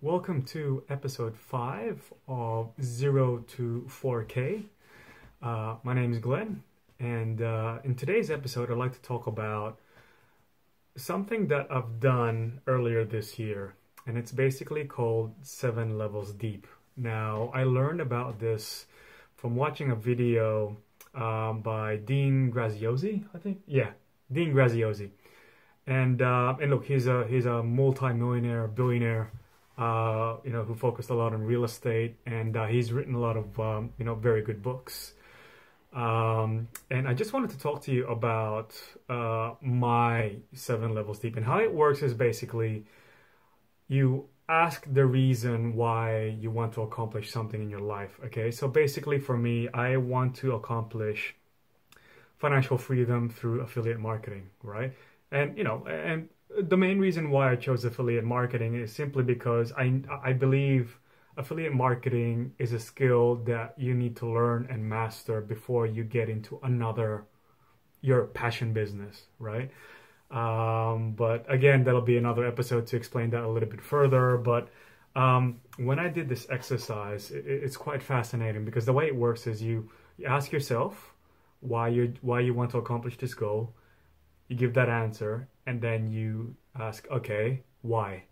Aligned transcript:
welcome 0.00 0.42
to 0.44 0.82
episode 0.88 1.36
5 1.36 2.10
of 2.26 2.70
0 2.80 3.44
to 3.48 3.86
4K. 3.86 4.64
Uh, 5.42 5.76
my 5.82 5.92
name 5.92 6.12
is 6.12 6.18
Glenn, 6.20 6.62
and 6.98 7.42
uh, 7.42 7.80
in 7.84 7.96
today's 7.96 8.30
episode, 8.30 8.70
I'd 8.70 8.78
like 8.78 8.94
to 8.94 9.02
talk 9.02 9.26
about 9.26 9.78
something 10.96 11.48
that 11.48 11.66
I've 11.70 12.00
done 12.00 12.62
earlier 12.66 13.04
this 13.04 13.38
year, 13.38 13.74
and 14.06 14.16
it's 14.16 14.32
basically 14.32 14.86
called 14.86 15.34
Seven 15.42 15.98
Levels 15.98 16.32
Deep. 16.32 16.66
Now, 16.96 17.50
I 17.52 17.64
learned 17.64 18.00
about 18.00 18.38
this 18.38 18.86
from 19.36 19.54
watching 19.54 19.90
a 19.90 19.96
video 19.96 20.78
um, 21.14 21.60
by 21.60 21.96
Dean 21.96 22.50
Graziosi, 22.50 23.26
I 23.34 23.38
think. 23.38 23.60
Yeah, 23.66 23.90
Dean 24.32 24.54
Graziosi. 24.54 25.10
And 25.86 26.22
uh, 26.22 26.56
and 26.60 26.70
look, 26.70 26.84
he's 26.84 27.06
a 27.06 27.26
he's 27.28 27.46
a 27.46 27.62
multi-millionaire, 27.62 28.68
billionaire, 28.68 29.32
uh, 29.78 30.36
you 30.44 30.50
know, 30.50 30.62
who 30.64 30.74
focused 30.74 31.10
a 31.10 31.14
lot 31.14 31.32
on 31.32 31.42
real 31.42 31.64
estate, 31.64 32.16
and 32.26 32.56
uh, 32.56 32.66
he's 32.66 32.92
written 32.92 33.14
a 33.14 33.20
lot 33.20 33.36
of 33.36 33.58
um, 33.58 33.92
you 33.98 34.04
know 34.04 34.14
very 34.14 34.42
good 34.42 34.62
books. 34.62 35.14
Um, 35.92 36.68
and 36.90 37.08
I 37.08 37.14
just 37.14 37.32
wanted 37.32 37.50
to 37.50 37.58
talk 37.58 37.82
to 37.82 37.92
you 37.92 38.06
about 38.06 38.80
uh, 39.08 39.54
my 39.60 40.36
seven 40.52 40.94
levels 40.94 41.18
deep 41.18 41.36
and 41.36 41.44
how 41.44 41.58
it 41.58 41.72
works 41.72 42.00
is 42.02 42.14
basically 42.14 42.84
you 43.88 44.28
ask 44.48 44.86
the 44.92 45.04
reason 45.04 45.74
why 45.74 46.36
you 46.40 46.50
want 46.50 46.74
to 46.74 46.82
accomplish 46.82 47.30
something 47.30 47.60
in 47.60 47.70
your 47.70 47.80
life. 47.80 48.20
Okay, 48.26 48.50
so 48.52 48.68
basically 48.68 49.18
for 49.18 49.36
me, 49.36 49.68
I 49.74 49.96
want 49.96 50.36
to 50.36 50.52
accomplish 50.52 51.34
financial 52.38 52.78
freedom 52.78 53.28
through 53.28 53.60
affiliate 53.60 53.98
marketing, 54.00 54.50
right? 54.62 54.92
And 55.32 55.56
you 55.56 55.64
know, 55.64 55.86
and 55.86 56.28
the 56.58 56.76
main 56.76 56.98
reason 56.98 57.30
why 57.30 57.52
I 57.52 57.56
chose 57.56 57.84
affiliate 57.84 58.24
marketing 58.24 58.74
is 58.74 58.92
simply 58.92 59.22
because 59.22 59.72
I 59.72 60.02
I 60.22 60.32
believe 60.32 60.98
affiliate 61.36 61.72
marketing 61.72 62.52
is 62.58 62.72
a 62.72 62.78
skill 62.78 63.36
that 63.46 63.74
you 63.78 63.94
need 63.94 64.16
to 64.16 64.26
learn 64.26 64.66
and 64.70 64.84
master 64.84 65.40
before 65.40 65.86
you 65.86 66.04
get 66.04 66.28
into 66.28 66.58
another 66.62 67.24
your 68.02 68.26
passion 68.26 68.72
business, 68.72 69.24
right? 69.38 69.70
Um, 70.30 71.12
but 71.12 71.44
again, 71.48 71.84
that'll 71.84 72.00
be 72.02 72.16
another 72.16 72.46
episode 72.46 72.86
to 72.88 72.96
explain 72.96 73.30
that 73.30 73.42
a 73.42 73.48
little 73.48 73.68
bit 73.68 73.80
further. 73.82 74.36
But 74.36 74.68
um, 75.16 75.60
when 75.76 75.98
I 75.98 76.08
did 76.08 76.28
this 76.28 76.46
exercise, 76.50 77.30
it, 77.30 77.44
it's 77.46 77.76
quite 77.76 78.02
fascinating 78.02 78.64
because 78.64 78.86
the 78.86 78.92
way 78.92 79.06
it 79.06 79.16
works 79.16 79.46
is 79.46 79.62
you, 79.62 79.90
you 80.18 80.26
ask 80.26 80.52
yourself 80.52 81.14
why 81.60 81.88
you 81.88 82.14
why 82.22 82.40
you 82.40 82.54
want 82.54 82.70
to 82.70 82.78
accomplish 82.78 83.18
this 83.18 83.34
goal 83.34 83.74
you 84.50 84.56
give 84.56 84.74
that 84.74 84.88
answer 84.88 85.48
and 85.66 85.80
then 85.80 86.10
you 86.10 86.54
ask 86.78 87.08
okay 87.10 87.62
why? 87.82 88.24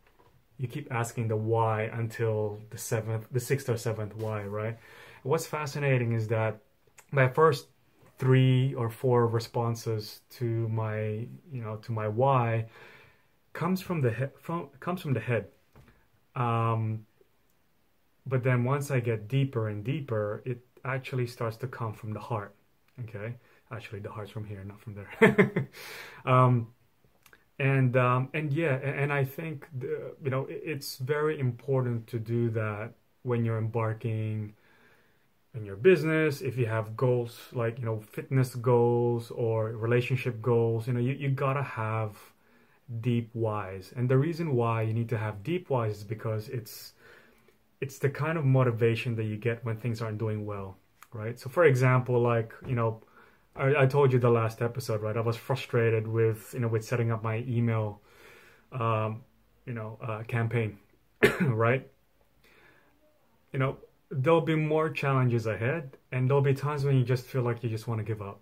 You 0.58 0.66
keep 0.66 0.92
asking 0.92 1.28
the 1.28 1.36
why 1.36 1.84
until 1.84 2.60
the 2.70 2.77
seventh 2.77 3.27
the 3.30 3.41
sixth 3.41 3.69
or 3.69 3.77
seventh 3.78 4.16
why 4.16 4.42
right? 4.42 4.77
What's 5.22 5.47
fascinating 5.47 6.12
is 6.12 6.28
that 6.28 6.58
my 7.12 7.28
first 7.28 7.69
three 8.19 8.75
or 8.75 8.91
four 8.91 9.28
responses 9.28 10.20
to 10.38 10.69
my 10.69 11.27
you 11.52 11.62
know 11.62 11.77
to 11.77 11.92
my 11.92 12.08
why 12.08 12.66
comes 13.53 13.80
from 13.80 14.00
the 14.00 14.10
head 14.10 14.32
from 14.41 14.69
comes 14.80 15.00
from 15.00 15.14
the 15.14 15.20
head. 15.20 15.47
Um 16.34 17.06
but 18.26 18.43
then 18.43 18.62
once 18.62 18.91
i 18.91 19.00
get 19.00 19.26
deeper 19.28 19.69
and 19.69 19.84
deeper 19.84 20.43
it 20.44 20.60
actually 20.84 21.26
starts 21.26 21.56
to 21.56 21.66
come 21.66 21.93
from 21.93 22.12
the 22.12 22.20
heart 22.20 22.54
okay 23.04 23.34
Actually, 23.71 24.01
the 24.01 24.11
heart's 24.11 24.31
from 24.31 24.45
here, 24.45 24.65
not 24.65 24.81
from 24.81 24.95
there. 24.95 25.69
um, 26.25 26.69
and 27.59 27.97
um, 27.97 28.29
and 28.34 28.53
yeah, 28.53 28.77
and 28.77 29.12
I 29.12 29.25
think 29.25 29.67
the, 29.79 30.12
you 30.23 30.31
know 30.31 30.47
it's 30.49 30.97
very 30.97 31.39
important 31.39 32.06
to 32.09 32.19
do 32.19 32.51
that 32.51 32.93
when 33.23 33.45
you're 33.45 33.59
embarking 33.59 34.55
in 35.55 35.65
your 35.65 35.77
business. 35.77 36.41
If 36.41 36.56
you 36.56 36.67
have 36.67 36.97
goals 36.97 37.39
like 37.53 37.79
you 37.79 37.84
know 37.84 38.01
fitness 38.01 38.55
goals 38.55 39.31
or 39.33 39.73
relationship 39.73 40.41
goals, 40.41 40.87
you 40.87 40.93
know 40.93 41.00
you 41.00 41.12
you 41.15 41.31
gotta 41.31 41.62
have 41.62 42.17
deep 43.00 43.31
whys. 43.35 43.93
And 43.97 44.09
the 44.09 44.17
reason 44.17 44.55
why 44.55 44.83
you 44.83 44.95
need 44.95 45.09
to 45.11 45.19
have 45.19 45.43
deep 45.43 45.69
whys 45.69 45.99
is 45.99 46.05
because 46.05 46.49
it's 46.49 46.93
it's 47.81 47.99
the 47.99 48.11
kind 48.11 48.39
of 48.39 48.45
motivation 48.45 49.15
that 49.17 49.25
you 49.25 49.37
get 49.37 49.65
when 49.65 49.77
things 49.77 50.03
aren't 50.03 50.19
doing 50.19 50.47
well, 50.47 50.77
right? 51.12 51.39
So 51.39 51.49
for 51.50 51.65
example, 51.65 52.21
like 52.21 52.53
you 52.67 52.75
know 52.75 53.03
I, 53.58 53.82
I 53.82 53.86
told 53.86 54.12
you 54.12 54.19
the 54.19 54.30
last 54.30 54.62
episode, 54.62 55.02
right? 55.02 55.16
I 55.16 55.20
was 55.20 55.36
frustrated 55.36 56.06
with 56.06 56.52
you 56.54 56.60
know 56.60 56.69
with 56.69 56.84
setting 56.84 57.10
up 57.10 57.22
my 57.22 57.44
email, 57.48 58.00
um, 58.72 59.22
you 59.66 59.74
know, 59.74 59.98
uh, 60.02 60.22
campaign, 60.22 60.78
right? 61.41 61.86
You 63.52 63.58
know, 63.58 63.78
there'll 64.10 64.41
be 64.41 64.54
more 64.54 64.91
challenges 64.91 65.46
ahead, 65.46 65.96
and 66.12 66.28
there'll 66.28 66.42
be 66.42 66.54
times 66.54 66.84
when 66.84 66.96
you 66.96 67.04
just 67.04 67.24
feel 67.26 67.42
like 67.42 67.62
you 67.62 67.70
just 67.70 67.88
want 67.88 67.98
to 67.98 68.04
give 68.04 68.22
up, 68.22 68.41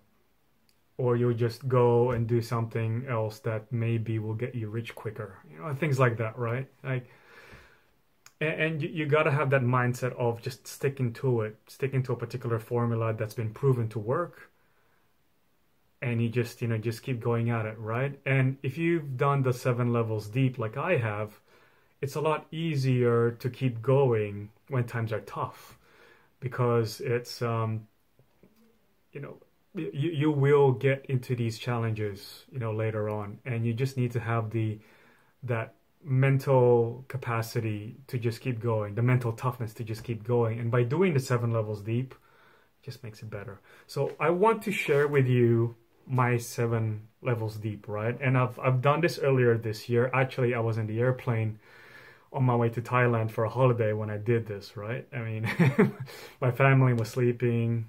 or 0.97 1.15
you'll 1.15 1.33
just 1.33 1.67
go 1.67 2.11
and 2.11 2.27
do 2.27 2.41
something 2.41 3.05
else 3.09 3.39
that 3.39 3.71
maybe 3.71 4.19
will 4.19 4.35
get 4.35 4.53
you 4.53 4.69
rich 4.69 4.93
quicker, 4.95 5.39
you 5.51 5.59
know, 5.59 5.73
things 5.73 5.99
like 5.99 6.17
that, 6.17 6.37
right? 6.37 6.67
Like 6.83 7.07
and, 8.39 8.81
you, 8.81 8.89
you 8.89 9.05
got 9.05 9.23
to 9.23 9.31
have 9.31 9.49
that 9.49 9.63
mindset 9.63 10.15
of 10.15 10.41
just 10.41 10.67
sticking 10.67 11.13
to 11.13 11.41
it 11.41 11.57
sticking 11.67 12.03
to 12.03 12.13
a 12.13 12.15
particular 12.15 12.59
formula 12.59 13.13
that's 13.13 13.33
been 13.33 13.51
proven 13.51 13.89
to 13.89 13.99
work 13.99 14.51
and 16.01 16.21
you 16.21 16.29
just 16.29 16.61
you 16.61 16.67
know 16.67 16.77
just 16.77 17.03
keep 17.03 17.19
going 17.19 17.49
at 17.49 17.65
it 17.65 17.77
right? 17.77 18.19
And 18.25 18.57
if 18.63 18.77
you've 18.77 19.17
done 19.17 19.43
the 19.43 19.53
seven 19.53 19.91
levels 19.93 20.27
deep 20.27 20.57
like 20.57 20.77
i 20.77 20.97
have 20.97 21.39
it's 22.01 22.15
a 22.15 22.21
lot 22.21 22.45
easier 22.51 23.31
to 23.31 23.49
keep 23.49 23.81
going 23.81 24.49
when 24.69 24.83
times 24.83 25.11
are 25.11 25.21
tough 25.21 25.77
because 26.39 27.01
it's 27.01 27.41
um 27.41 27.87
you 29.11 29.21
know 29.21 29.37
you, 29.75 30.09
you 30.11 30.31
will 30.31 30.71
get 30.71 31.05
into 31.07 31.35
these 31.35 31.57
challenges 31.57 32.45
you 32.51 32.59
know 32.59 32.73
later 32.73 33.09
on. 33.09 33.39
And 33.45 33.65
you 33.65 33.73
just 33.73 33.97
need 33.97 34.11
to 34.11 34.19
have 34.19 34.51
the 34.51 34.79
that 35.43 35.75
mental 36.03 37.03
capacity 37.07 37.97
to 38.07 38.17
just 38.17 38.39
keep 38.39 38.59
going 38.59 38.95
the 38.95 39.01
mental 39.01 39.33
toughness 39.33 39.73
to 39.75 39.83
just 39.83 40.03
keep 40.03 40.23
going. 40.23 40.59
And 40.59 40.71
by 40.71 40.83
doing 40.83 41.13
the 41.13 41.19
seven 41.19 41.51
levels 41.51 41.81
deep 41.81 42.15
just 42.81 43.03
makes 43.03 43.21
it 43.21 43.29
better. 43.29 43.59
So 43.87 44.13
i 44.19 44.29
want 44.29 44.61
to 44.63 44.71
share 44.71 45.07
with 45.07 45.27
you 45.27 45.75
my 46.07 46.37
seven 46.37 47.07
levels 47.21 47.57
deep, 47.57 47.87
right? 47.87 48.17
And 48.21 48.37
I've 48.37 48.57
I've 48.59 48.81
done 48.81 49.01
this 49.01 49.19
earlier 49.19 49.57
this 49.57 49.89
year. 49.89 50.09
Actually, 50.13 50.53
I 50.53 50.59
was 50.59 50.77
in 50.77 50.87
the 50.87 50.99
airplane 50.99 51.59
on 52.31 52.43
my 52.43 52.55
way 52.55 52.69
to 52.69 52.81
Thailand 52.81 53.31
for 53.31 53.45
a 53.45 53.49
holiday 53.49 53.93
when 53.93 54.09
I 54.09 54.17
did 54.17 54.47
this, 54.47 54.75
right? 54.77 55.07
I 55.13 55.19
mean, 55.19 55.49
my 56.41 56.51
family 56.51 56.93
was 56.93 57.09
sleeping 57.09 57.87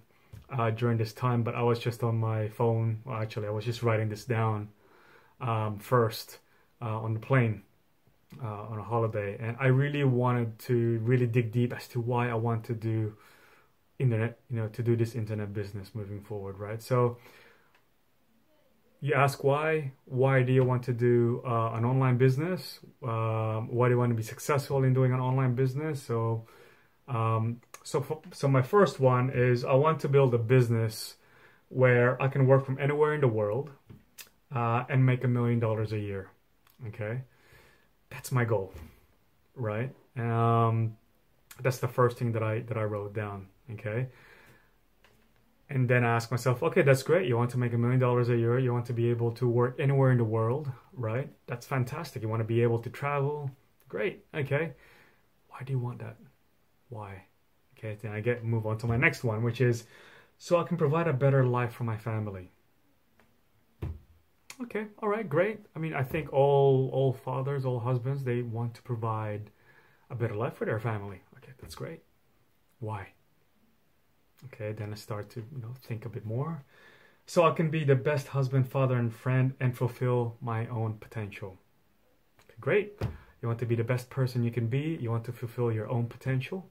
uh, 0.50 0.70
during 0.70 0.98
this 0.98 1.12
time, 1.12 1.42
but 1.42 1.54
I 1.54 1.62
was 1.62 1.78
just 1.78 2.02
on 2.02 2.18
my 2.18 2.48
phone. 2.48 3.00
Well, 3.04 3.16
actually, 3.16 3.48
I 3.48 3.50
was 3.50 3.64
just 3.64 3.82
writing 3.82 4.08
this 4.08 4.24
down 4.24 4.68
um, 5.40 5.78
first 5.78 6.38
uh, 6.80 6.98
on 7.00 7.14
the 7.14 7.20
plane 7.20 7.62
uh, 8.42 8.62
on 8.70 8.78
a 8.78 8.82
holiday, 8.82 9.36
and 9.40 9.56
I 9.60 9.66
really 9.66 10.04
wanted 10.04 10.58
to 10.60 10.98
really 11.00 11.26
dig 11.26 11.52
deep 11.52 11.72
as 11.72 11.88
to 11.88 12.00
why 12.00 12.28
I 12.28 12.34
want 12.34 12.64
to 12.64 12.74
do 12.74 13.14
internet, 13.98 14.38
you 14.50 14.56
know, 14.56 14.68
to 14.68 14.82
do 14.82 14.96
this 14.96 15.14
internet 15.14 15.52
business 15.52 15.90
moving 15.94 16.20
forward, 16.20 16.58
right? 16.58 16.80
So 16.80 17.18
you 19.00 19.14
ask 19.14 19.44
why 19.44 19.92
why 20.06 20.42
do 20.42 20.52
you 20.52 20.64
want 20.64 20.82
to 20.84 20.92
do 20.92 21.42
uh, 21.46 21.72
an 21.74 21.84
online 21.84 22.16
business? 22.18 22.80
Um, 23.02 23.68
why 23.68 23.88
do 23.88 23.94
you 23.94 23.98
want 23.98 24.10
to 24.10 24.16
be 24.16 24.22
successful 24.22 24.84
in 24.84 24.94
doing 24.94 25.12
an 25.12 25.20
online 25.20 25.54
business? 25.54 26.02
So 26.02 26.46
um, 27.06 27.60
so 27.84 28.22
so 28.32 28.48
my 28.48 28.62
first 28.62 29.00
one 29.00 29.30
is 29.30 29.64
i 29.64 29.72
want 29.72 30.00
to 30.00 30.08
build 30.08 30.34
a 30.34 30.38
business 30.38 31.16
where 31.70 32.20
i 32.22 32.28
can 32.28 32.46
work 32.46 32.66
from 32.66 32.78
anywhere 32.78 33.14
in 33.14 33.20
the 33.20 33.28
world 33.28 33.70
uh, 34.54 34.84
and 34.88 35.04
make 35.04 35.24
a 35.24 35.28
million 35.28 35.58
dollars 35.58 35.92
a 35.92 35.98
year. 35.98 36.30
Okay? 36.88 37.22
That's 38.10 38.32
my 38.32 38.44
goal 38.44 38.72
right? 39.54 39.90
Um, 40.16 40.96
that's 41.60 41.78
the 41.78 41.88
first 41.88 42.18
thing 42.18 42.32
that 42.32 42.42
i 42.42 42.60
that 42.60 42.76
i 42.76 42.84
wrote 42.84 43.14
down. 43.14 43.48
Okay 43.72 44.08
and 45.70 45.88
then 45.88 46.02
I 46.04 46.16
ask 46.16 46.30
myself, 46.30 46.62
okay, 46.62 46.82
that's 46.82 47.02
great. 47.02 47.28
You 47.28 47.36
want 47.36 47.50
to 47.50 47.58
make 47.58 47.74
a 47.74 47.78
million 47.78 48.00
dollars 48.00 48.30
a 48.30 48.36
year. 48.36 48.58
You 48.58 48.72
want 48.72 48.86
to 48.86 48.94
be 48.94 49.10
able 49.10 49.32
to 49.32 49.46
work 49.46 49.78
anywhere 49.78 50.10
in 50.12 50.18
the 50.18 50.24
world, 50.24 50.70
right? 50.94 51.30
That's 51.46 51.66
fantastic. 51.66 52.22
You 52.22 52.28
want 52.28 52.40
to 52.40 52.44
be 52.44 52.62
able 52.62 52.78
to 52.78 52.88
travel. 52.88 53.50
Great. 53.88 54.24
Okay. 54.34 54.72
Why 55.48 55.62
do 55.64 55.72
you 55.72 55.78
want 55.78 55.98
that? 55.98 56.16
Why? 56.88 57.24
Okay. 57.76 57.98
Then 58.00 58.12
I 58.12 58.20
get 58.20 58.44
move 58.44 58.66
on 58.66 58.78
to 58.78 58.86
my 58.86 58.96
next 58.96 59.24
one, 59.24 59.42
which 59.42 59.60
is 59.60 59.84
so 60.38 60.58
I 60.58 60.64
can 60.64 60.78
provide 60.78 61.06
a 61.06 61.12
better 61.12 61.44
life 61.44 61.72
for 61.74 61.84
my 61.84 61.98
family. 61.98 62.50
Okay. 64.62 64.86
All 65.02 65.08
right. 65.08 65.28
Great. 65.28 65.60
I 65.76 65.78
mean, 65.78 65.92
I 65.92 66.02
think 66.02 66.32
all 66.32 66.88
all 66.94 67.12
fathers, 67.12 67.66
all 67.66 67.78
husbands, 67.78 68.24
they 68.24 68.40
want 68.40 68.72
to 68.74 68.82
provide 68.82 69.50
a 70.08 70.14
better 70.14 70.34
life 70.34 70.54
for 70.54 70.64
their 70.64 70.80
family. 70.80 71.20
Okay. 71.36 71.52
That's 71.60 71.74
great. 71.74 72.00
Why? 72.80 73.08
Okay, 74.46 74.72
then 74.72 74.92
I 74.92 74.96
start 74.96 75.30
to 75.30 75.40
you 75.40 75.62
know 75.62 75.74
think 75.82 76.04
a 76.04 76.08
bit 76.08 76.24
more. 76.24 76.62
So 77.26 77.44
I 77.44 77.50
can 77.50 77.70
be 77.70 77.84
the 77.84 77.94
best 77.94 78.28
husband, 78.28 78.68
father, 78.68 78.96
and 78.96 79.12
friend 79.12 79.54
and 79.60 79.76
fulfill 79.76 80.36
my 80.40 80.66
own 80.68 80.94
potential. 80.94 81.58
Okay, 82.44 82.56
great. 82.60 82.92
You 83.42 83.48
want 83.48 83.60
to 83.60 83.66
be 83.66 83.76
the 83.76 83.84
best 83.84 84.10
person 84.10 84.42
you 84.42 84.50
can 84.50 84.66
be. 84.68 84.98
You 85.00 85.10
want 85.10 85.24
to 85.24 85.32
fulfill 85.32 85.70
your 85.70 85.88
own 85.88 86.06
potential. 86.06 86.66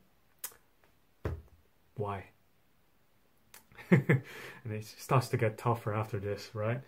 Why? 1.96 2.25
and 3.92 4.22
it 4.70 4.86
starts 4.86 5.30
to 5.30 5.38
get 5.38 5.58
tougher 5.58 5.94
after 5.94 6.20
this, 6.20 6.50
right? 6.54 6.81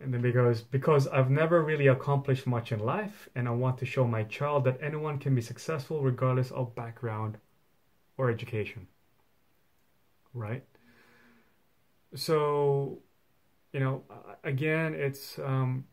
And 0.00 0.12
then 0.12 0.20
because 0.20 0.62
because 0.62 1.08
I've 1.08 1.30
never 1.30 1.62
really 1.62 1.86
accomplished 1.86 2.46
much 2.46 2.72
in 2.72 2.80
life 2.80 3.28
and 3.34 3.48
I 3.48 3.52
want 3.52 3.78
to 3.78 3.86
show 3.86 4.06
my 4.06 4.24
child 4.24 4.64
that 4.64 4.78
anyone 4.82 5.18
can 5.18 5.34
be 5.34 5.40
successful 5.40 6.02
regardless 6.02 6.50
of 6.50 6.74
background 6.74 7.38
or 8.18 8.30
education. 8.30 8.88
Right? 10.36 10.62
So, 12.14 12.98
you 13.72 13.80
know, 13.80 14.02
again, 14.44 14.94
it's 14.94 15.38
um 15.38 15.86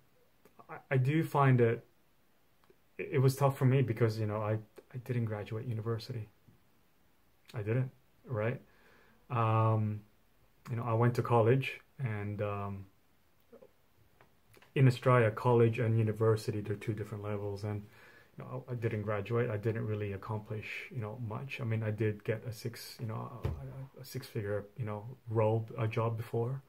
I, 0.69 0.78
I 0.92 0.98
do 0.98 1.24
find 1.24 1.62
it 1.62 1.86
it 2.98 3.19
was 3.22 3.36
tough 3.36 3.57
for 3.57 3.66
me 3.66 3.81
because, 3.81 4.19
you 4.19 4.25
know, 4.25 4.42
I 4.42 4.54
I 4.94 4.98
didn't 5.06 5.25
graduate 5.25 5.66
university. 5.66 6.30
I 7.54 7.62
didn't, 7.62 7.92
right? 8.25 8.62
Um 9.30 10.01
you 10.69 10.78
know, 10.78 10.84
I 10.84 10.94
went 10.94 11.16
to 11.16 11.24
college 11.24 11.80
and 12.00 12.42
um 12.42 12.86
in 14.75 14.88
Australia, 14.88 15.30
college 15.31 15.80
and 15.80 15.98
university, 16.00 16.62
they're 16.62 16.75
two 16.75 16.94
different 16.94 17.24
levels. 17.24 17.63
And 17.63 17.84
you 18.38 18.44
know, 18.44 18.63
I 18.69 18.74
didn't 18.74 19.03
graduate. 19.03 19.50
I 19.50 19.57
didn't 19.57 19.85
really 19.85 20.13
accomplish, 20.13 20.65
you 20.89 21.00
know, 21.00 21.19
much. 21.27 21.59
I 21.62 21.63
mean, 21.63 21.83
I 21.83 21.91
did 21.91 22.24
get 22.24 22.44
a 22.47 22.51
six, 22.51 22.97
you 23.00 23.06
know, 23.06 23.31
a, 23.44 24.01
a 24.01 24.06
six-figure, 24.06 24.65
you 24.77 24.85
know, 24.85 25.06
role, 25.30 25.68
a 25.77 25.88
job 25.88 26.18
before, 26.18 26.62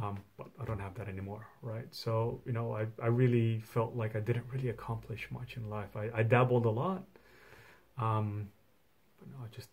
um, 0.00 0.18
but 0.36 0.48
I 0.60 0.64
don't 0.64 0.80
have 0.80 0.94
that 0.96 1.08
anymore, 1.08 1.46
right? 1.62 1.86
So, 1.92 2.40
you 2.44 2.52
know, 2.52 2.72
I, 2.74 2.86
I 3.02 3.06
really 3.06 3.60
felt 3.60 3.94
like 3.94 4.16
I 4.16 4.20
didn't 4.20 4.46
really 4.52 4.70
accomplish 4.70 5.28
much 5.30 5.56
in 5.56 5.70
life. 5.70 5.96
I, 5.96 6.10
I 6.14 6.22
dabbled 6.24 6.66
a 6.66 6.70
lot, 6.70 7.04
um, 7.96 8.48
but 9.20 9.28
no, 9.30 9.44
I 9.44 9.54
just, 9.54 9.68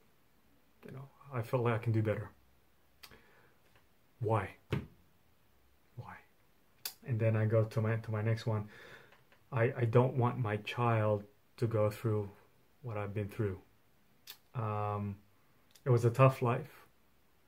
you 0.86 0.92
know, 0.92 1.10
I 1.33 1.42
felt 1.42 1.63
like 1.63 1.74
I 1.74 1.80
can 1.80 1.92
do 1.92 2.04
better. 2.04 2.30
Why? 4.19 4.50
Why? 5.95 6.16
and 7.07 7.19
then 7.19 7.36
I 7.36 7.45
go 7.45 7.63
to 7.63 7.81
my 7.81 7.95
to 7.95 8.12
my 8.12 8.22
next 8.22 8.45
one. 8.45 8.68
I 9.51 9.74
I 9.77 9.86
don't 9.86 10.15
want 10.15 10.38
my 10.38 10.57
child 10.57 11.24
to 11.57 11.68
go 11.68 11.89
through 11.89 12.30
what 12.81 12.97
I've 12.97 13.13
been 13.13 13.30
through. 13.30 13.59
Um, 14.53 15.18
it 15.86 15.89
was 15.89 16.06
a 16.06 16.09
tough 16.09 16.42
life 16.42 16.86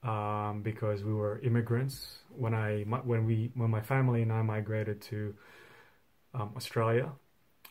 um, 0.03 0.61
because 0.63 1.03
we 1.03 1.13
were 1.13 1.39
immigrants 1.39 2.19
when 2.29 2.53
I 2.53 2.83
when 2.83 3.25
we 3.25 3.51
when 3.55 3.69
my 3.69 3.81
family 3.81 4.21
and 4.21 4.31
I 4.31 4.41
migrated 4.41 5.01
to 5.03 5.35
um, 6.33 6.53
Australia. 6.55 7.11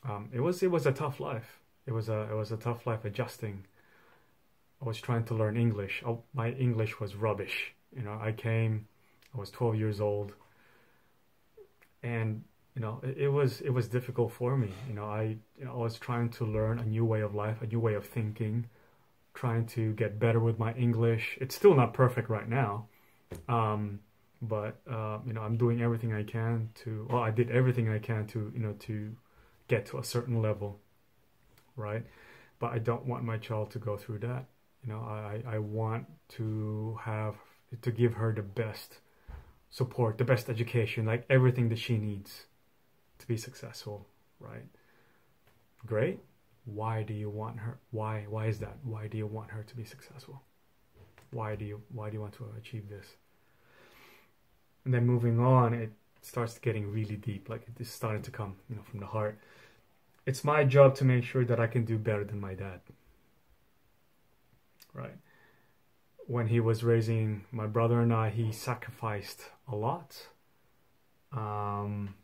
Um, 0.09 0.31
it 0.33 0.41
was 0.41 0.63
it 0.63 0.71
was 0.71 0.87
a 0.87 0.93
tough 0.93 1.21
life. 1.21 1.61
It 1.87 1.93
was 1.93 2.09
a 2.09 2.29
it 2.31 2.35
was 2.35 2.53
a 2.53 2.57
tough 2.57 2.87
life 2.87 3.05
adjusting. 3.05 3.65
I 4.83 4.85
was 4.85 5.01
trying 5.01 5.25
to 5.25 5.35
learn 5.35 5.57
English. 5.57 6.03
Oh, 6.07 6.23
my 6.35 6.51
English 6.51 7.01
was 7.01 7.17
rubbish. 7.17 7.75
You 7.97 8.03
know, 8.03 8.19
I 8.21 8.33
came. 8.33 8.87
I 9.35 9.39
was 9.39 9.51
12 9.51 9.77
years 9.77 10.01
old 10.01 10.33
and 12.03 12.45
you 12.77 12.83
know 12.83 13.01
it, 13.03 13.17
it, 13.17 13.29
was 13.29 13.63
it 13.63 13.71
was 13.71 13.89
difficult 13.89 14.31
for 14.31 14.57
me. 14.57 14.71
You 14.87 14.95
know 14.95 15.07
i 15.07 15.37
you 15.59 15.65
know 15.65 15.73
i 15.73 15.77
was 15.77 15.99
trying 15.99 16.29
to 16.31 16.45
learn 16.45 16.79
a 16.79 16.85
new 16.85 17.05
way 17.05 17.23
of 17.23 17.35
life 17.35 17.63
a 17.63 17.67
new 17.67 17.81
way 17.81 17.95
of 17.95 18.05
thinking 18.07 18.67
trying 19.35 19.67
to 19.67 19.93
get 19.95 20.19
better 20.19 20.39
with 20.39 20.59
my 20.59 20.73
english. 20.75 21.39
It's 21.41 21.55
still 21.57 21.75
not 21.75 21.95
perfect 21.95 22.29
right 22.29 22.49
now 22.49 22.87
um, 23.49 24.01
but 24.43 24.81
uh, 24.89 25.19
you 25.27 25.33
know 25.33 25.41
i'm 25.41 25.57
doing 25.57 25.81
everything 25.83 26.13
i 26.13 26.23
can 26.23 26.69
to 26.75 27.09
well 27.11 27.23
i 27.23 27.31
did 27.31 27.51
everything 27.51 27.89
i 27.89 27.99
can 27.99 28.27
to 28.29 28.53
you 28.55 28.61
know 28.61 28.75
to 28.81 29.17
get 29.69 29.87
to 29.87 29.99
a 29.99 30.05
certain 30.05 30.41
level 30.43 30.79
right? 31.77 32.05
But 32.59 32.73
i 32.73 32.79
don't 32.79 33.07
want 33.07 33.25
my 33.25 33.39
child 33.39 33.71
to 33.73 33.79
go 33.79 33.97
through 33.97 34.21
that. 34.21 34.45
You 34.83 34.93
know 34.93 35.01
i 35.01 35.43
i 35.47 35.59
want 35.59 36.07
to 36.37 36.99
have 37.03 37.37
to 37.83 37.91
give 37.91 38.15
her 38.15 38.33
the 38.33 38.43
best 38.43 38.99
support, 39.71 40.19
the 40.19 40.25
best 40.25 40.49
education, 40.49 41.05
like 41.07 41.27
everything 41.29 41.69
that 41.71 41.79
she 41.79 41.97
needs 41.99 42.47
to 43.19 43.27
be 43.27 43.37
successful, 43.37 44.07
right? 44.41 44.65
Great. 45.87 46.21
Why 46.65 47.03
do 47.03 47.15
you 47.15 47.31
want 47.31 47.59
her? 47.61 47.79
Why? 47.91 48.27
Why 48.29 48.47
is 48.47 48.59
that? 48.59 48.77
Why 48.83 49.07
do 49.07 49.17
you 49.17 49.27
want 49.27 49.51
her 49.51 49.63
to 49.63 49.77
be 49.77 49.85
successful? 49.85 50.43
Why 51.31 51.55
do 51.55 51.65
you? 51.65 51.83
Why 51.93 52.11
do 52.11 52.15
you 52.15 52.21
want 52.21 52.35
to 52.35 52.47
achieve 52.59 52.89
this? 52.89 53.07
And 54.85 54.93
then 54.93 55.07
moving 55.07 55.39
on, 55.39 55.75
it 55.75 55.93
starts 56.23 56.59
getting 56.59 56.91
really 56.93 57.17
deep. 57.17 57.49
Like 57.49 57.67
it 57.69 57.81
is 57.81 57.91
starting 57.91 58.23
to 58.23 58.31
come, 58.31 58.57
you 58.69 58.77
know, 58.77 58.83
from 58.83 59.01
the 59.01 59.07
heart. 59.07 59.39
It's 60.27 60.43
my 60.43 60.65
job 60.65 60.97
to 60.97 61.05
make 61.05 61.23
sure 61.23 61.45
that 61.45 61.61
I 61.61 61.69
can 61.69 61.85
do 61.85 61.99
better 61.99 62.25
than 62.25 62.41
my 62.41 62.55
dad. 62.55 62.81
Right 64.93 65.17
when 66.27 66.49
he 66.49 66.61
was 66.61 66.83
raising 66.83 67.45
my 67.53 67.67
brother 67.67 68.01
and 68.01 68.13
I, 68.13 68.31
he 68.31 68.51
sacrificed 68.53 69.43
a 69.69 69.77
lot. 69.77 70.27
Um, 71.33 72.15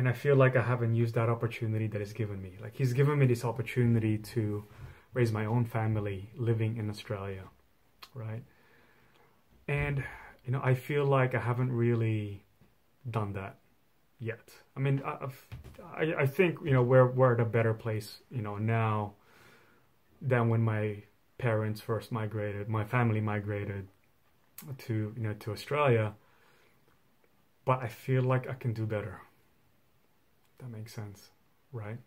and 0.00 0.08
I 0.08 0.14
feel 0.14 0.34
like 0.34 0.56
I 0.56 0.62
haven't 0.62 0.94
used 0.94 1.14
that 1.16 1.28
opportunity 1.28 1.86
that 1.88 2.00
he's 2.00 2.14
given 2.14 2.40
me. 2.40 2.52
Like 2.58 2.74
he's 2.74 2.94
given 2.94 3.18
me 3.18 3.26
this 3.26 3.44
opportunity 3.44 4.16
to 4.32 4.64
raise 5.12 5.30
my 5.30 5.44
own 5.44 5.66
family 5.66 6.30
living 6.34 6.78
in 6.78 6.88
Australia, 6.88 7.42
right? 8.14 8.42
And 9.68 10.02
you 10.42 10.52
know, 10.52 10.62
I 10.64 10.72
feel 10.72 11.04
like 11.04 11.34
I 11.34 11.40
haven't 11.40 11.70
really 11.70 12.44
done 13.10 13.34
that 13.34 13.58
yet. 14.18 14.48
I 14.74 14.80
mean, 14.80 15.02
I've, 15.04 15.46
I 15.94 16.14
I 16.20 16.26
think 16.26 16.56
you 16.64 16.72
know 16.72 16.82
we're 16.82 17.10
we're 17.18 17.34
at 17.34 17.40
a 17.40 17.50
better 17.58 17.74
place, 17.74 18.20
you 18.30 18.40
know, 18.40 18.56
now 18.56 19.12
than 20.22 20.48
when 20.48 20.62
my 20.62 21.02
parents 21.36 21.82
first 21.82 22.10
migrated, 22.10 22.70
my 22.70 22.84
family 22.84 23.20
migrated 23.20 23.86
to 24.86 25.12
you 25.14 25.22
know 25.22 25.34
to 25.34 25.52
Australia. 25.52 26.14
But 27.66 27.82
I 27.82 27.88
feel 27.88 28.22
like 28.22 28.48
I 28.48 28.54
can 28.54 28.72
do 28.72 28.86
better. 28.86 29.20
That 30.60 30.70
makes 30.70 30.92
sense, 30.94 31.30
right? 31.72 31.98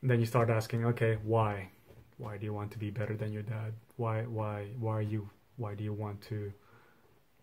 And 0.00 0.10
then 0.10 0.18
you 0.20 0.26
start 0.26 0.50
asking, 0.50 0.84
okay, 0.84 1.18
why? 1.22 1.70
Why 2.18 2.36
do 2.36 2.44
you 2.44 2.52
want 2.52 2.72
to 2.72 2.78
be 2.78 2.90
better 2.90 3.16
than 3.16 3.32
your 3.32 3.42
dad? 3.42 3.72
Why 3.96 4.22
why 4.22 4.66
why 4.78 4.92
are 4.98 5.02
you 5.02 5.30
why 5.56 5.74
do 5.74 5.84
you 5.84 5.92
want 5.92 6.20
to 6.22 6.52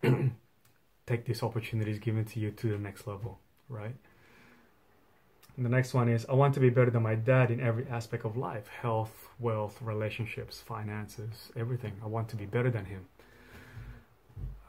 take 1.06 1.24
these 1.24 1.42
opportunities 1.42 1.98
given 1.98 2.24
to 2.26 2.40
you 2.40 2.50
to 2.50 2.70
the 2.70 2.78
next 2.78 3.06
level, 3.06 3.40
right? 3.68 3.94
And 5.56 5.66
the 5.66 5.70
next 5.70 5.92
one 5.92 6.08
is 6.08 6.24
I 6.28 6.34
want 6.34 6.54
to 6.54 6.60
be 6.60 6.70
better 6.70 6.90
than 6.90 7.02
my 7.02 7.14
dad 7.14 7.50
in 7.50 7.60
every 7.60 7.86
aspect 7.88 8.24
of 8.24 8.36
life 8.36 8.68
health, 8.68 9.28
wealth, 9.38 9.80
relationships, 9.82 10.60
finances, 10.60 11.50
everything. 11.56 11.92
I 12.02 12.06
want 12.06 12.28
to 12.30 12.36
be 12.36 12.46
better 12.46 12.70
than 12.70 12.84
him. 12.84 13.06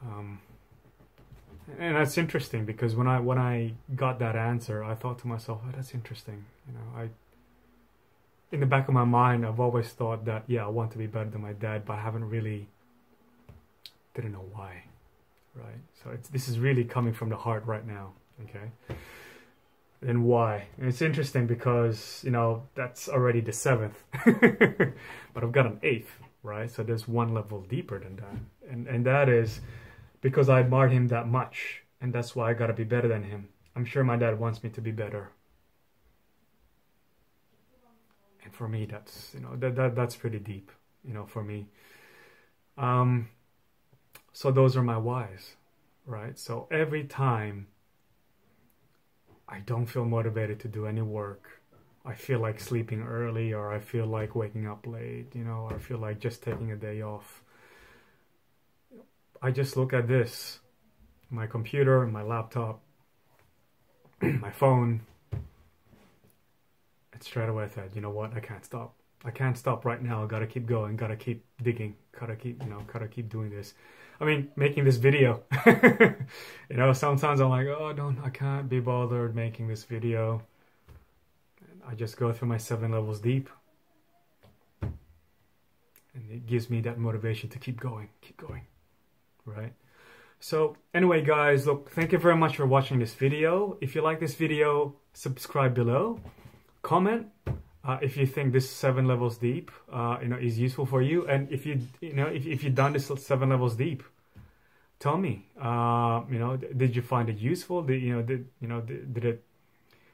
Um, 0.04 0.40
and 1.78 1.96
that's 1.96 2.18
interesting 2.18 2.64
because 2.64 2.94
when 2.94 3.06
I 3.06 3.20
when 3.20 3.38
I 3.38 3.72
got 3.94 4.18
that 4.18 4.36
answer, 4.36 4.82
I 4.82 4.94
thought 4.94 5.18
to 5.20 5.28
myself, 5.28 5.60
"Oh, 5.64 5.70
that's 5.74 5.94
interesting." 5.94 6.44
You 6.66 6.74
know, 6.74 7.02
I 7.02 7.08
in 8.50 8.60
the 8.60 8.66
back 8.66 8.88
of 8.88 8.94
my 8.94 9.04
mind, 9.04 9.46
I've 9.46 9.60
always 9.60 9.88
thought 9.88 10.24
that 10.26 10.44
yeah, 10.46 10.64
I 10.64 10.68
want 10.68 10.92
to 10.92 10.98
be 10.98 11.06
better 11.06 11.30
than 11.30 11.40
my 11.40 11.52
dad, 11.52 11.84
but 11.86 11.94
I 11.94 12.00
haven't 12.00 12.28
really 12.28 12.68
didn't 14.14 14.32
know 14.32 14.44
why, 14.52 14.84
right? 15.54 15.80
So 16.02 16.10
it's 16.10 16.28
this 16.28 16.48
is 16.48 16.58
really 16.58 16.84
coming 16.84 17.14
from 17.14 17.28
the 17.28 17.36
heart 17.36 17.64
right 17.66 17.86
now. 17.86 18.12
Okay 18.44 18.96
and 20.06 20.24
why. 20.24 20.64
And 20.78 20.88
it's 20.88 21.02
interesting 21.02 21.46
because, 21.46 22.20
you 22.24 22.30
know, 22.30 22.64
that's 22.74 23.08
already 23.08 23.40
the 23.40 23.52
seventh, 23.52 24.02
but 24.24 25.42
I've 25.42 25.52
got 25.52 25.66
an 25.66 25.78
eighth, 25.82 26.10
right? 26.42 26.70
So 26.70 26.82
there's 26.82 27.06
one 27.06 27.32
level 27.34 27.60
deeper 27.62 27.98
than 27.98 28.16
that. 28.16 28.70
And, 28.70 28.86
and 28.86 29.06
that 29.06 29.28
is 29.28 29.60
because 30.22 30.48
I 30.48 30.60
admired 30.60 30.92
him 30.92 31.08
that 31.08 31.28
much. 31.28 31.82
And 32.00 32.12
that's 32.12 32.34
why 32.34 32.50
I 32.50 32.54
gotta 32.54 32.72
be 32.72 32.84
better 32.84 33.08
than 33.08 33.24
him. 33.24 33.50
I'm 33.76 33.84
sure 33.84 34.02
my 34.02 34.16
dad 34.16 34.40
wants 34.40 34.62
me 34.62 34.70
to 34.70 34.80
be 34.80 34.90
better. 34.90 35.32
And 38.42 38.54
for 38.54 38.66
me, 38.68 38.86
that's, 38.86 39.32
you 39.34 39.40
know, 39.40 39.54
that, 39.56 39.76
that 39.76 39.94
that's 39.94 40.16
pretty 40.16 40.38
deep, 40.38 40.72
you 41.04 41.12
know, 41.12 41.26
for 41.26 41.44
me. 41.44 41.66
Um, 42.78 43.28
so 44.32 44.50
those 44.50 44.76
are 44.76 44.82
my 44.82 44.96
whys, 44.96 45.56
right? 46.06 46.38
So 46.38 46.66
every 46.70 47.04
time 47.04 47.66
I 49.52 49.58
don't 49.60 49.84
feel 49.84 50.06
motivated 50.06 50.60
to 50.60 50.68
do 50.68 50.86
any 50.86 51.02
work. 51.02 51.60
I 52.06 52.14
feel 52.14 52.40
like 52.40 52.58
sleeping 52.58 53.02
early 53.02 53.52
or 53.52 53.70
I 53.70 53.80
feel 53.80 54.06
like 54.06 54.34
waking 54.34 54.66
up 54.66 54.86
late, 54.86 55.34
you 55.34 55.44
know, 55.44 55.68
or 55.68 55.74
I 55.74 55.78
feel 55.78 55.98
like 55.98 56.18
just 56.20 56.42
taking 56.42 56.72
a 56.72 56.76
day 56.76 57.02
off. 57.02 57.42
I 59.44 59.50
just 59.50 59.76
look 59.76 59.92
at 59.92 60.06
this 60.06 60.60
my 61.28 61.46
computer, 61.46 62.06
my 62.06 62.22
laptop, 62.22 62.80
my 64.20 64.50
phone, 64.50 65.00
and 67.12 67.22
straight 67.22 67.48
away 67.48 67.64
I 67.64 67.68
thought, 67.68 67.94
you 67.94 68.02
know 68.02 68.10
what, 68.10 68.34
I 68.36 68.40
can't 68.40 68.64
stop. 68.64 68.94
I 69.24 69.30
can't 69.30 69.56
stop 69.56 69.84
right 69.84 70.02
now. 70.02 70.22
I 70.22 70.26
gotta 70.26 70.46
keep 70.46 70.66
going, 70.66 70.96
gotta 70.96 71.16
keep 71.16 71.44
digging, 71.62 71.96
gotta 72.18 72.36
keep, 72.36 72.62
you 72.62 72.68
know, 72.68 72.84
gotta 72.92 73.08
keep 73.08 73.28
doing 73.30 73.50
this. 73.50 73.74
I 74.20 74.24
mean, 74.24 74.50
making 74.54 74.84
this 74.84 74.96
video. 74.96 75.42
you 75.66 76.76
know, 76.76 76.92
sometimes 76.92 77.40
I'm 77.40 77.48
like, 77.48 77.66
oh, 77.66 77.92
don't, 77.92 78.18
I 78.22 78.30
can't 78.30 78.68
be 78.68 78.78
bothered 78.78 79.34
making 79.34 79.66
this 79.66 79.84
video. 79.84 80.42
I 81.88 81.94
just 81.94 82.16
go 82.16 82.32
through 82.32 82.48
my 82.48 82.58
seven 82.58 82.92
levels 82.92 83.20
deep. 83.20 83.48
And 84.82 86.30
it 86.30 86.46
gives 86.46 86.68
me 86.70 86.80
that 86.82 86.98
motivation 86.98 87.48
to 87.50 87.58
keep 87.58 87.80
going, 87.80 88.10
keep 88.20 88.36
going, 88.36 88.62
right? 89.44 89.72
So 90.40 90.76
anyway, 90.92 91.22
guys, 91.22 91.66
look, 91.66 91.90
thank 91.90 92.12
you 92.12 92.18
very 92.18 92.36
much 92.36 92.56
for 92.56 92.66
watching 92.66 92.98
this 92.98 93.14
video. 93.14 93.78
If 93.80 93.94
you 93.94 94.02
like 94.02 94.18
this 94.20 94.34
video, 94.34 94.96
subscribe 95.12 95.74
below, 95.74 96.20
comment 96.82 97.28
uh, 97.84 97.98
if 98.00 98.16
you 98.16 98.26
think 98.26 98.52
this 98.52 98.70
seven 98.70 99.06
levels 99.06 99.38
deep, 99.38 99.70
uh, 99.92 100.18
you 100.22 100.28
know, 100.28 100.36
is 100.36 100.58
useful 100.58 100.86
for 100.86 101.02
you. 101.02 101.26
And 101.26 101.50
if 101.50 101.66
you, 101.66 101.80
you 102.00 102.12
know, 102.12 102.26
if, 102.26 102.46
if 102.46 102.62
you've 102.62 102.74
done 102.74 102.92
this 102.92 103.10
seven 103.16 103.48
levels 103.48 103.74
deep, 103.74 104.04
tell 105.00 105.18
me, 105.18 105.48
uh, 105.60 106.22
you 106.30 106.38
know, 106.38 106.56
did 106.56 106.94
you 106.94 107.02
find 107.02 107.28
it 107.28 107.38
useful? 107.38 107.82
Did, 107.82 108.02
you 108.02 108.14
know, 108.14 108.22
did, 108.22 108.48
you 108.60 108.68
know, 108.68 108.80
did, 108.80 109.14
did 109.14 109.24
it 109.24 109.44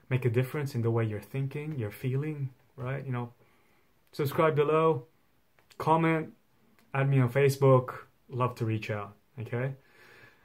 make 0.08 0.24
a 0.24 0.30
difference 0.30 0.74
in 0.74 0.80
the 0.80 0.90
way 0.90 1.04
you're 1.04 1.20
thinking, 1.20 1.74
you're 1.78 1.90
feeling, 1.90 2.48
right? 2.76 3.04
You 3.04 3.12
know, 3.12 3.32
subscribe 4.12 4.56
below, 4.56 5.04
comment, 5.76 6.32
add 6.94 7.10
me 7.10 7.20
on 7.20 7.28
Facebook. 7.28 7.98
Love 8.30 8.54
to 8.56 8.64
reach 8.64 8.90
out. 8.90 9.17
Okay. 9.40 9.74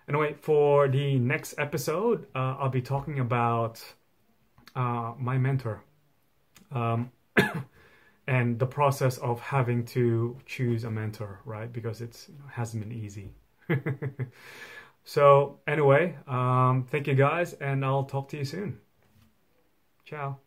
Anyway, 0.07 0.35
for 0.41 0.87
the 0.87 1.17
next 1.17 1.55
episode, 1.57 2.27
uh, 2.35 2.57
I'll 2.59 2.69
be 2.69 2.81
talking 2.81 3.19
about 3.19 3.81
uh, 4.75 5.13
my 5.17 5.37
mentor 5.37 5.81
um, 6.71 7.11
and 8.27 8.59
the 8.59 8.65
process 8.65 9.17
of 9.19 9.39
having 9.39 9.85
to 9.85 10.37
choose 10.45 10.83
a 10.83 10.91
mentor, 10.91 11.39
right? 11.45 11.71
Because 11.71 12.01
it 12.01 12.27
hasn't 12.51 12.83
been 12.83 12.91
easy. 12.91 13.33
so, 15.05 15.59
anyway, 15.67 16.15
um, 16.27 16.85
thank 16.89 17.07
you 17.07 17.15
guys, 17.15 17.53
and 17.53 17.85
I'll 17.85 18.03
talk 18.03 18.29
to 18.29 18.37
you 18.37 18.45
soon. 18.45 18.79
Ciao. 20.05 20.37